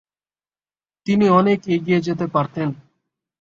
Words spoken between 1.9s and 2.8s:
যেতে পারতেন।